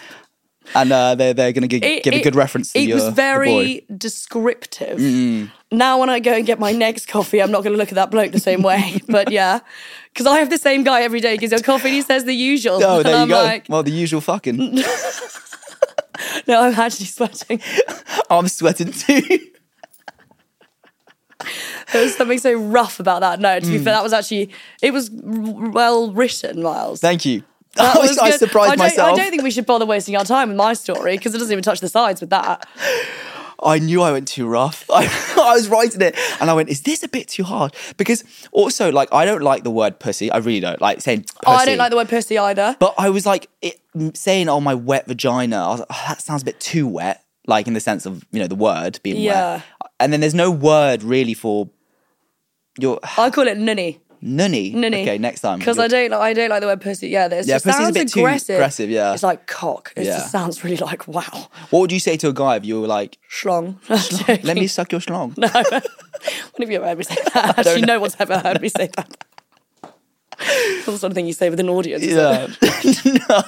[0.73, 3.05] and uh, they're they're gonna gi- It- give a good reference to It your was
[3.05, 4.99] the very descriptive.
[5.71, 7.95] Now, when I go and get my next coffee, I'm not going to look at
[7.95, 9.01] that bloke the same way.
[9.09, 9.59] but yeah,
[10.13, 11.35] because I have the same guy every day.
[11.35, 12.79] Gives you a coffee, and he says the usual.
[12.83, 13.41] Oh, and there you I'm go.
[13.43, 14.77] like, well, the usual fucking.
[16.47, 17.61] no, I'm actually sweating.
[18.29, 19.21] I'm sweating too.
[21.91, 23.39] There was something so rough about that.
[23.39, 23.83] No, to be Hmm.
[23.83, 24.49] fair, that was actually
[24.81, 27.01] it was r- well written, Miles.
[27.01, 27.43] Thank you.
[27.75, 28.39] That I, was, I good.
[28.39, 29.13] surprised I don't, myself.
[29.13, 31.51] I don't think we should bother wasting our time with my story because it doesn't
[31.51, 32.67] even touch the sides with that.
[33.61, 34.85] I knew I went too rough.
[34.93, 35.05] I,
[35.37, 37.73] I was writing it and I went, is this a bit too hard?
[37.97, 40.31] Because also, like, I don't like the word pussy.
[40.31, 41.37] I really don't like saying pussy.
[41.47, 42.75] Oh, I don't like the word pussy either.
[42.79, 43.79] But I was like, it,
[44.13, 45.57] saying, oh, my wet vagina.
[45.63, 48.25] I was like, oh, that sounds a bit too wet, like in the sense of,
[48.31, 49.55] you know, the word being Yeah.
[49.55, 49.63] wet.
[49.99, 51.69] And then there's no word really for
[52.79, 53.99] your I call it nunny.
[54.21, 54.71] nunny.
[54.73, 55.01] Nunny.
[55.03, 55.59] Okay, next time.
[55.59, 57.09] Because I don't like I don't like the word pussy.
[57.09, 58.55] Yeah, there's Yeah, just pussy's a sounds aggressive.
[58.55, 59.13] aggressive, yeah.
[59.13, 59.93] It's like cock.
[59.95, 60.17] It Yeah.
[60.17, 61.49] just sounds really like wow.
[61.69, 63.77] What would you say to a guy if you were like, Schlong.
[64.43, 65.37] let me suck your schlong?
[65.37, 65.47] No.
[66.53, 67.59] when have you ever heard me say that?
[67.59, 69.23] Actually, no one's ever heard me say that.
[70.83, 72.03] Sort of thing you say with an audience.
[72.05, 72.47] Yeah.
[73.29, 73.43] no.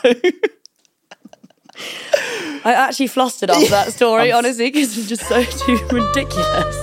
[2.67, 6.75] I actually flustered after that story, I'm honestly, because it's just so too ridiculous.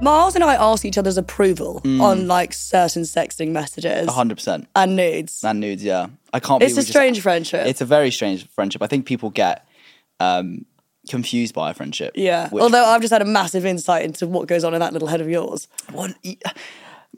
[0.00, 2.00] Miles and I ask each other's approval Mm.
[2.02, 4.66] on like certain sexting messages 100%.
[4.76, 5.42] and nudes.
[5.42, 6.08] And nudes, yeah.
[6.32, 7.66] I can't It's a we just- strange friendship.
[7.66, 8.82] It's a very strange friendship.
[8.82, 9.66] I think people get
[10.20, 10.66] um,
[11.08, 12.12] confused by a friendship.
[12.16, 12.48] yeah.
[12.50, 15.08] which- Although I've just had a massive insight into what goes on in that little
[15.08, 15.68] head of yours.
[15.92, 16.14] One-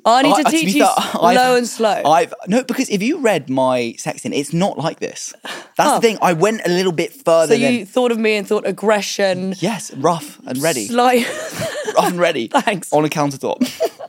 [0.05, 2.03] I need I- to to teach you fair, slow I've- and slow.
[2.05, 5.35] I've no because if you read my sexting, it's not like this.
[5.77, 5.94] That's Oh.
[5.96, 6.18] the thing.
[6.22, 9.55] I went a little bit further so than you thought of me and thought aggression,
[9.59, 11.27] yes, rough and ready, slight.
[11.96, 12.49] rough and ready.
[12.49, 12.92] Thanks.
[12.92, 13.59] On a countertop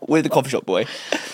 [0.07, 0.85] with the coffee shop boy.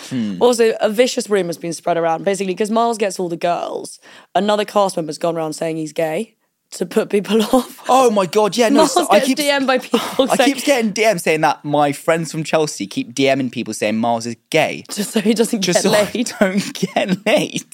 [0.09, 0.37] Hmm.
[0.41, 3.99] Also, a vicious rumour has been spread around, basically, because Miles gets all the girls.
[4.35, 6.35] Another cast member's gone around saying he's gay
[6.73, 7.81] to put people off.
[7.87, 8.77] Oh my god, yeah, no.
[8.77, 11.91] Miles so I keep DM'd by people I saying, keep getting DMs saying that my
[11.91, 14.83] friends from Chelsea keep DMing people saying Miles is gay.
[14.89, 16.31] just so he doesn't just get so laid.
[16.39, 17.65] I don't get laid.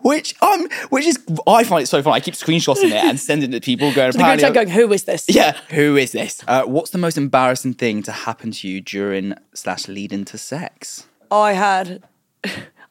[0.00, 2.12] Which um, which is I find it so fun.
[2.12, 4.12] I keep screenshotting it and sending it to people going.
[4.12, 5.26] The apparently- chat going, who is this?
[5.28, 6.42] yeah, who is this?
[6.46, 11.06] Uh, what's the most embarrassing thing to happen to you during slash lead into sex?
[11.30, 12.02] I had,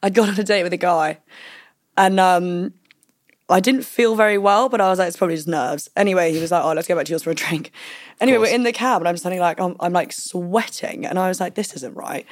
[0.02, 1.18] I'd gone on a date with a guy
[1.96, 2.74] and um,
[3.48, 5.90] I didn't feel very well, but I was like, it's probably just nerves.
[5.96, 7.70] Anyway, he was like, oh, let's go back to yours for a drink.
[8.20, 11.04] Anyway, we're in the cab and I'm standing like, I'm, I'm like sweating.
[11.04, 12.24] And I was like, this isn't right.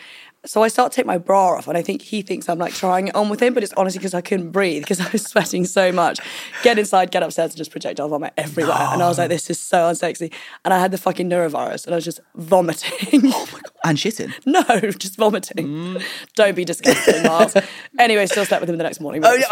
[0.46, 2.72] So I start to take my bra off and I think he thinks I'm like
[2.72, 5.25] trying it on with him, but it's honestly because I couldn't breathe because I was
[5.25, 6.20] sweating so much.
[6.62, 8.77] Get inside, get upstairs and just projectile vomit everywhere.
[8.77, 10.33] And I was like, this is so unsexy.
[10.64, 13.22] And I had the fucking norovirus and I was just vomiting.
[13.35, 13.48] Oh
[13.85, 14.33] And shitting.
[14.47, 14.62] No,
[14.99, 16.01] just vomiting.
[16.37, 17.57] Don't be disgusting, Miles.
[17.99, 19.23] anyway, still slept with him the next morning.
[19.25, 19.47] Oh, yeah,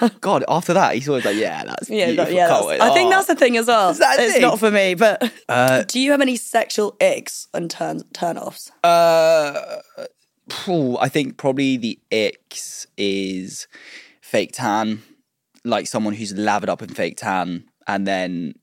[0.00, 0.44] oh God!
[0.48, 2.32] After that, he's always like, "Yeah, that's yeah, beautiful.
[2.32, 2.46] yeah.
[2.48, 2.80] That's-.
[2.80, 3.10] I think Oh.
[3.10, 3.92] that's the thing as well.
[3.94, 4.42] That it's thing?
[4.42, 8.70] not for me, but Uh, do you have any sexual icks and turn turn offs?
[8.84, 9.80] Uh,
[10.48, 13.66] phew, I think probably the icks is
[14.20, 15.02] fake tan,
[15.64, 18.54] like someone who's lathered up in fake tan and then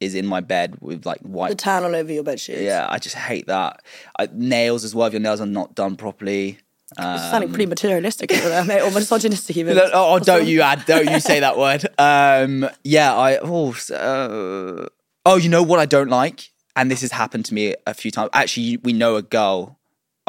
[0.00, 1.58] is in my bed with like The white.
[1.58, 2.60] tan all over your bed sheets.
[2.60, 3.82] yeah, I just hate that.
[4.18, 5.06] I, nails as well.
[5.06, 6.58] If your nails are not done properly.
[6.92, 9.76] It's sounding pretty materialistic over there, mate, or misogynistic even.
[9.92, 10.84] Oh, oh, don't you add?
[10.86, 11.84] Don't you say that word?
[11.98, 13.38] Um, yeah, I.
[13.42, 14.86] Oh, uh,
[15.24, 18.10] oh, you know what I don't like, and this has happened to me a few
[18.12, 18.30] times.
[18.32, 19.78] Actually, we know a girl,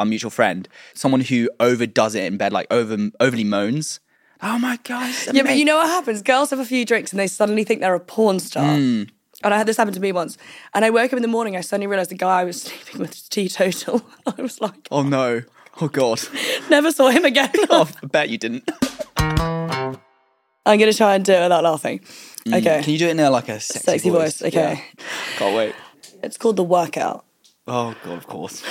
[0.00, 4.00] a mutual friend, someone who overdoes it in bed, like over overly moans.
[4.42, 5.28] Oh my gosh!
[5.32, 6.22] Yeah, but you know what happens?
[6.22, 8.74] Girls have a few drinks and they suddenly think they're a porn star.
[8.76, 9.02] Hmm.
[9.44, 10.36] And I had this happen to me once.
[10.74, 13.00] And I woke up in the morning, I suddenly realised the guy I was sleeping
[13.00, 14.02] with was teetotal.
[14.26, 15.42] I was like, Oh no!
[15.80, 16.20] Oh god!
[16.70, 17.50] never saw him again.
[17.70, 18.68] oh, I bet you didn't.
[19.16, 22.00] I'm going to try and do it without laughing.
[22.46, 22.82] Okay.
[22.82, 24.84] Can you do it in a, like a sexy, Sexy voice, okay.
[24.98, 25.04] Yeah.
[25.36, 25.74] Can't wait.
[26.22, 27.24] It's called The Workout.
[27.66, 28.62] Oh god, of course.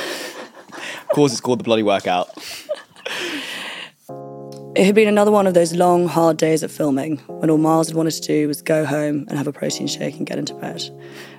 [0.73, 2.29] of course, it's called the bloody workout.
[4.77, 7.87] It had been another one of those long, hard days at filming when all Miles
[7.87, 10.53] had wanted to do was go home and have a protein shake and get into
[10.53, 10.83] bed.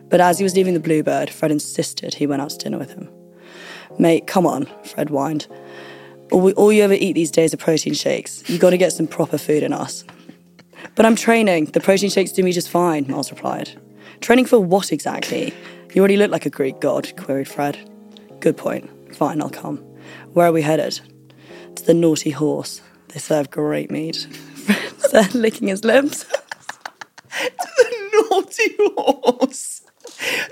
[0.09, 2.91] But as he was leaving the Bluebird, Fred insisted he went out to dinner with
[2.91, 3.09] him.
[3.97, 5.47] Mate, come on, Fred whined.
[6.33, 8.43] All, all you ever eat these days are protein shakes.
[8.51, 10.03] You got to get some proper food in us.
[10.97, 11.67] But I'm training.
[11.67, 13.71] The protein shakes do me just fine, Miles replied.
[14.21, 15.55] Training for what exactly?
[15.95, 17.79] You already look like a Greek god, queried Fred.
[18.41, 19.15] Good point.
[19.15, 19.77] Fine, I'll come.
[20.33, 21.01] Where are we headed?
[21.77, 22.81] To the naughty horse.
[23.09, 24.17] They serve great meat.
[24.67, 26.25] Fred said, licking his lips.
[27.31, 29.83] the naughty horse.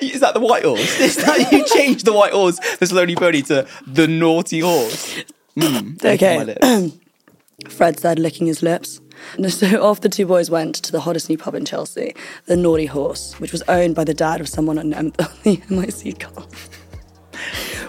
[0.00, 1.00] Is that the white horse?
[1.00, 5.22] Is that you changed the white horse, the Sloaney Pony, to the naughty horse?
[5.56, 6.64] Mm, licking my lips.
[6.66, 6.92] Okay.
[7.68, 9.00] Fred said, licking his lips.
[9.36, 12.14] And so off the two boys went to the hottest new pub in Chelsea,
[12.44, 16.18] the Naughty Horse, which was owned by the dad of someone on M- the MIC
[16.18, 16.70] cast.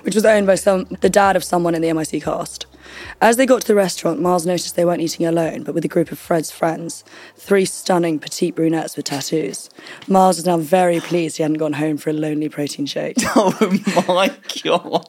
[0.03, 2.65] which was owned by some the dad of someone in the MIC cast.
[3.21, 5.87] As they got to the restaurant, Miles noticed they weren't eating alone, but with a
[5.87, 7.03] group of Fred's friends,
[7.35, 9.69] three stunning petite brunettes with tattoos.
[10.07, 13.17] Miles was now very pleased he hadn't gone home for a lonely protein shake.
[13.35, 14.31] Oh my
[14.63, 15.07] god.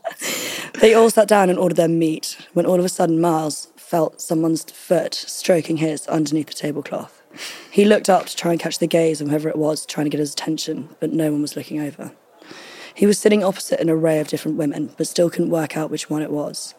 [0.80, 4.20] They all sat down and ordered their meat when all of a sudden Miles felt
[4.20, 7.22] someone's foot stroking his underneath the tablecloth.
[7.70, 10.10] He looked up to try and catch the gaze of whoever it was trying to
[10.10, 12.12] get his attention, but no one was looking over.
[12.94, 16.10] He was sitting opposite an array of different women, but still couldn't work out which
[16.10, 16.74] one it was.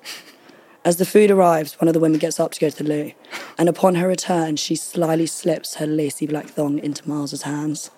[0.85, 3.11] As the food arrives, one of the women gets up to go to the loo,
[3.57, 7.91] and upon her return, she slyly slips her lacy black thong into Miles's hands.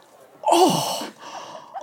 [0.49, 1.11] Oh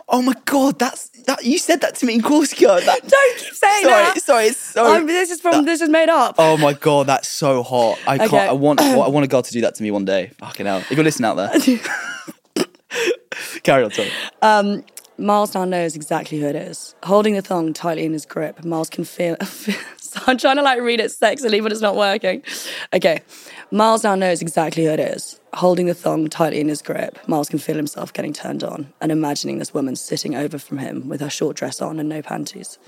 [0.09, 2.81] oh my god, that's that you said that to me in Corsica.
[2.89, 4.23] That, Don't keep saying sorry, that.
[4.23, 4.97] sorry, sorry.
[5.01, 6.37] Um, this is from this is made up.
[6.39, 7.99] Oh my god, that's so hot.
[8.07, 8.35] I can't.
[8.35, 8.81] I want.
[8.81, 10.31] I want a girl to do that to me one day.
[10.39, 10.79] Fucking hell.
[10.79, 12.65] If you're listening out there,
[13.63, 13.91] carry on.
[13.91, 14.11] Sorry.
[14.43, 14.85] Um,
[15.19, 16.95] Miles now knows exactly who it is.
[17.03, 19.37] Holding the thong tightly in his grip, Miles can feel.
[20.13, 22.43] so I'm trying to like read it sexily, but it's not working.
[22.95, 23.21] Okay.
[23.71, 25.39] Miles now knows exactly who it is.
[25.53, 29.13] Holding the thong tightly in his grip, Miles can feel himself getting turned on and
[29.13, 32.79] imagining this woman sitting over from him with her short dress on and no panties.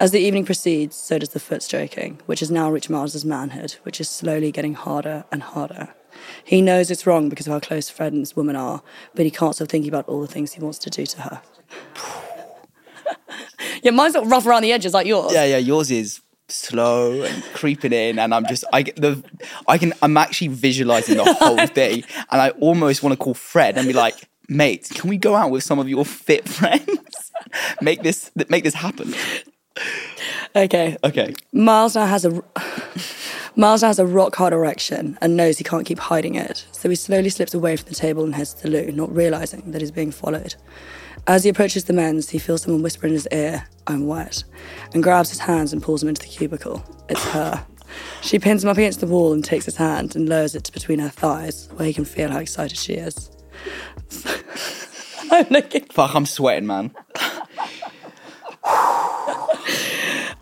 [0.00, 3.76] As the evening proceeds, so does the foot stroking, which has now reached Miles's manhood,
[3.84, 5.94] which is slowly getting harder and harder.
[6.42, 8.82] He knows it's wrong because of how close this woman are,
[9.14, 11.42] but he can't stop thinking about all the things he wants to do to her.
[13.82, 15.32] yeah, mine's not rough around the edges like yours.
[15.32, 15.58] Yeah, yeah.
[15.58, 18.64] Yours is slow and creeping in, and I'm just.
[18.72, 19.22] I get the.
[19.68, 19.92] I can.
[20.02, 23.92] I'm actually visualizing the whole thing, and I almost want to call Fred and be
[23.92, 27.32] like, "Mate, can we go out with some of your fit friends?
[27.80, 28.30] make this.
[28.48, 29.14] Make this happen."
[30.54, 30.96] Okay.
[31.04, 31.34] Okay.
[31.52, 32.42] Miles now has a
[33.58, 36.66] Miles now has a rock hard erection and knows he can't keep hiding it.
[36.72, 39.72] So he slowly slips away from the table and heads to the loo, not realizing
[39.72, 40.56] that he's being followed.
[41.26, 44.44] As he approaches the men's, he feels someone whisper in his ear, "I'm wet,"
[44.94, 46.84] and grabs his hands and pulls him into the cubicle.
[47.08, 47.66] It's her.
[48.20, 50.72] She pins him up against the wall and takes his hand and lowers it to
[50.72, 53.30] between her thighs, where he can feel how excited she is.
[55.30, 55.84] I'm looking.
[55.86, 56.94] Fuck, I'm sweating, man.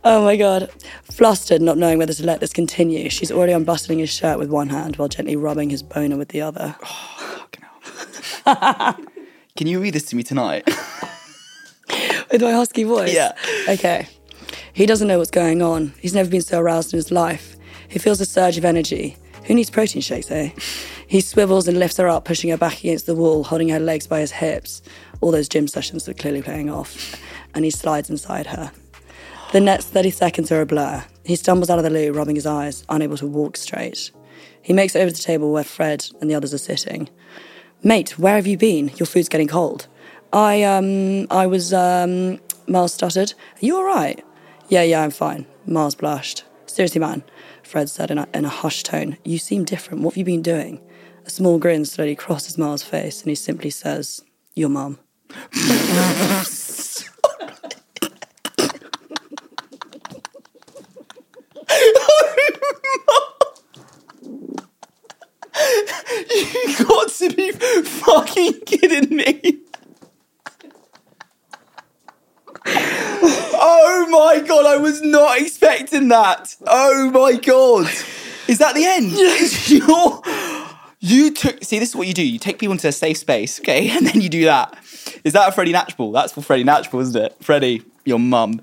[0.07, 0.71] Oh my god.
[1.05, 4.69] Flustered, not knowing whether to let this continue, she's already unbuttoning his shirt with one
[4.69, 6.77] hand while gently rubbing his boner with the other.
[6.83, 7.65] Oh, fucking
[8.45, 8.97] hell.
[9.57, 10.67] Can you read this to me tonight?
[12.33, 13.15] With my husky voice?
[13.15, 13.37] Yeah.
[13.69, 14.09] Okay.
[14.73, 15.95] He doesn't know what's going on.
[16.01, 17.55] He's never been so aroused in his life.
[17.89, 19.17] He feels a surge of energy.
[19.45, 20.51] Who needs protein shakes, eh?
[21.07, 24.09] He swivels and lifts her up, pushing her back against the wall, holding her legs
[24.09, 24.83] by his hips.
[25.21, 27.15] All those gym sessions are clearly paying off.
[27.55, 28.73] And he slides inside her.
[29.53, 31.05] The next 30 seconds are a blur.
[31.25, 34.11] He stumbles out of the loo, rubbing his eyes, unable to walk straight.
[34.63, 37.09] He makes it over to the table where Fred and the others are sitting.
[37.87, 38.89] Mate, where have you been?
[38.97, 39.89] Your food's getting cold.
[40.33, 43.35] I, um, I was, um, Miles stuttered.
[43.61, 44.25] Are you all right?
[44.71, 45.45] Yeah, yeah, I'm fine.
[45.67, 46.45] Miles blushed.
[46.65, 47.23] Seriously, man,
[47.63, 49.19] Fred said in a, in a hushed tone.
[49.23, 50.03] You seem different.
[50.03, 50.81] What have you been doing?
[51.27, 54.23] A small grin slowly crosses Miles' face and he simply says,
[54.55, 54.99] Your mum.
[66.31, 69.61] you got to be fucking kidding me.
[72.67, 76.55] Oh my god, I was not expecting that.
[76.67, 77.87] Oh my god.
[78.49, 79.13] Is that the end?
[79.13, 80.23] Is your
[81.01, 82.27] you took see this is what you do.
[82.27, 84.79] You take people into a safe space, okay, and then you do that.
[85.23, 86.13] Is that a Freddie Natchball?
[86.13, 87.37] That's for Freddie Natchball, isn't it?
[87.41, 88.61] Freddie, your mum.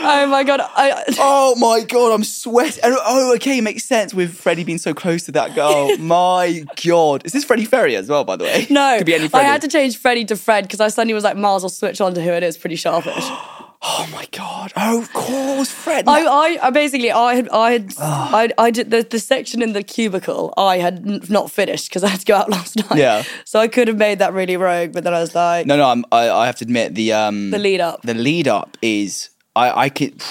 [0.00, 1.04] Oh my god, I.
[1.18, 2.80] Oh my god, I'm sweating.
[2.84, 5.96] Oh, okay, makes sense with Freddie being so close to that girl.
[5.98, 8.24] my god, is this Freddie Ferry as well?
[8.24, 10.80] By the way, No, could be any I had to change Freddie to Fred because
[10.80, 13.24] I suddenly was like, Miles will switch on to who it is pretty sharpish.
[13.80, 14.72] Oh my god!
[14.76, 16.08] Oh, of course, Fred.
[16.08, 19.72] I, I, I basically, I had, I had, I, I did the, the section in
[19.72, 20.52] the cubicle.
[20.56, 22.98] I had n- not finished because I had to go out last night.
[22.98, 23.22] Yeah.
[23.44, 25.88] So I could have made that really rogue, but then I was like, no, no.
[25.88, 28.02] I'm, I, I have to admit the um the lead up.
[28.02, 30.22] the lead up is I I could.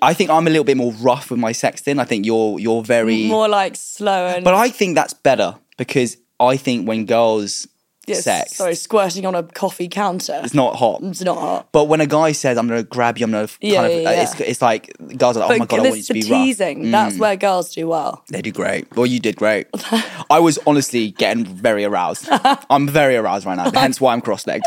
[0.00, 2.00] I think I'm a little bit more rough with my sexting.
[2.00, 3.26] I think you're you're very.
[3.26, 7.68] more like slow and But I think that's better because I think when girls
[8.06, 10.40] yeah, sex, Sorry, squirting on a coffee counter.
[10.44, 11.02] it's not hot.
[11.02, 11.68] It's not hot.
[11.72, 14.22] But when a guy says, "I'm gonna grab you," I'm gonna Yeah, kind of, yeah,
[14.22, 14.46] It's, yeah.
[14.46, 16.44] it's like girls are like, "Oh my god, I want you to be rough." Mm.
[16.44, 16.90] teasing.
[16.92, 18.22] That's where girls do well.
[18.28, 18.94] They do great.
[18.96, 19.66] Well, you did great.
[20.30, 22.28] I was honestly getting very aroused.
[22.70, 23.70] I'm very aroused right now.
[23.74, 24.62] Hence why I'm cross-legged.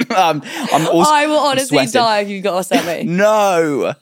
[0.16, 1.10] um, I'm also.
[1.10, 3.04] I will honestly die if you got us at me.
[3.18, 3.94] No,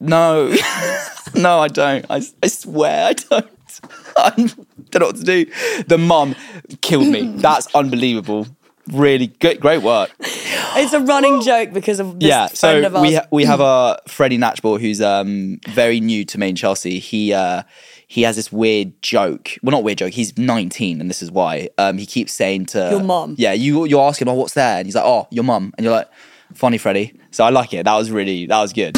[0.00, 0.48] no,
[1.34, 1.58] no.
[1.60, 2.06] I don't.
[2.08, 3.50] I, I swear I don't.
[4.16, 5.46] I don't know what to do.
[5.86, 6.34] The mum
[6.80, 7.32] killed me.
[7.36, 8.46] That's unbelievable.
[8.92, 10.10] Really good, great work.
[10.20, 13.02] It's a running joke because of this yeah, friend so of ours.
[13.02, 16.98] we ha- we have a Freddie Natchball who's um very new to Made in Chelsea.
[16.98, 17.64] He uh
[18.08, 19.50] he has this weird joke.
[19.62, 20.12] Well, not weird joke.
[20.14, 21.68] He's 19, and this is why.
[21.76, 23.34] Um, he keeps saying to Your mum.
[23.38, 24.78] Yeah, you you ask him, oh, what's there?
[24.78, 26.08] And he's like, oh, your mum, and you're like,
[26.54, 27.18] funny, Freddie.
[27.30, 27.84] So I like it.
[27.84, 28.96] That was really that was good.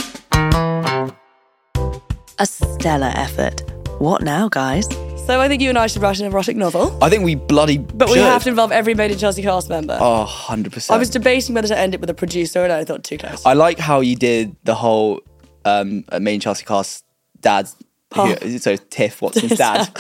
[2.38, 3.62] A stellar effort.
[3.99, 4.88] What now, guys?
[5.27, 7.79] so I think you and I should write an erotic novel, I think we bloody
[7.79, 9.99] but we have to involve every Made in Chelsea cast member.
[10.01, 10.94] Oh, 100 percent.
[10.94, 13.44] I was debating whether to end it with a producer, and I thought too close.
[13.44, 15.20] I like how you did the whole
[15.64, 17.05] um Made in Chelsea cast
[17.40, 17.77] dad's.
[18.16, 18.35] Oh.
[18.35, 19.90] who- so Tiff Watson's uh, dad.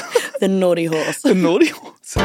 [0.40, 1.22] the naughty horse.
[1.22, 2.16] the naughty horse.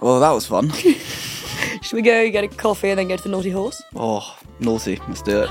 [0.00, 0.70] Well, that was fun.
[1.82, 3.82] Should we go get a coffee and then go to the naughty horse?
[3.94, 4.98] Oh, naughty.
[5.08, 5.50] Let's do it.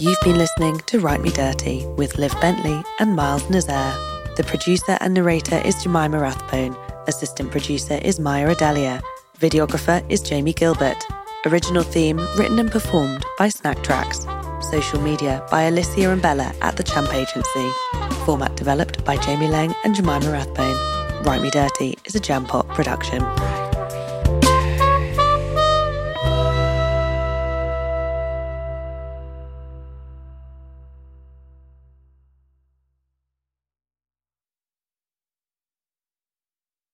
[0.00, 3.94] You've been listening to Write Me Dirty with Liv Bentley and Miles Nazaire.
[4.36, 6.76] The producer and narrator is Jemima Rathbone.
[7.06, 9.00] Assistant producer is Maia Adelia.
[9.38, 11.02] Videographer is Jamie Gilbert.
[11.44, 14.62] Original theme written and performed by SnackTracks.
[14.62, 17.68] Social media by Alicia and Bella at the Champ Agency.
[18.24, 21.24] Format developed by Jamie Laing and Jemima Rathbone.
[21.24, 23.22] Write Me Dirty is a JamPot production.